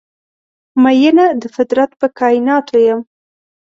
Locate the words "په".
1.99-2.07